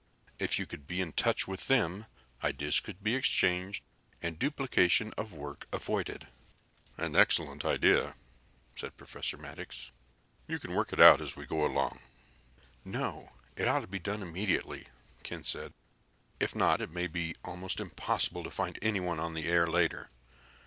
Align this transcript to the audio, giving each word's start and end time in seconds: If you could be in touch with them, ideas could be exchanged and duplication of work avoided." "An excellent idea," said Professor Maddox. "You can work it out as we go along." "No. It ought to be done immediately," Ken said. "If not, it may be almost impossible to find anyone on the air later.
If 0.39 0.57
you 0.57 0.65
could 0.65 0.87
be 0.87 0.99
in 0.99 1.11
touch 1.11 1.47
with 1.47 1.67
them, 1.67 2.07
ideas 2.43 2.79
could 2.79 3.03
be 3.03 3.13
exchanged 3.13 3.83
and 4.19 4.39
duplication 4.39 5.13
of 5.15 5.31
work 5.31 5.67
avoided." 5.71 6.25
"An 6.97 7.15
excellent 7.15 7.63
idea," 7.63 8.15
said 8.75 8.97
Professor 8.97 9.37
Maddox. 9.37 9.91
"You 10.47 10.57
can 10.57 10.73
work 10.73 10.91
it 10.91 10.99
out 10.99 11.21
as 11.21 11.35
we 11.35 11.45
go 11.45 11.63
along." 11.63 11.99
"No. 12.83 13.33
It 13.55 13.67
ought 13.67 13.81
to 13.81 13.85
be 13.87 13.99
done 13.99 14.23
immediately," 14.23 14.87
Ken 15.21 15.43
said. 15.43 15.71
"If 16.39 16.55
not, 16.55 16.81
it 16.81 16.89
may 16.89 17.05
be 17.05 17.35
almost 17.45 17.79
impossible 17.79 18.43
to 18.43 18.49
find 18.49 18.79
anyone 18.81 19.19
on 19.19 19.35
the 19.35 19.45
air 19.45 19.67
later. 19.67 20.09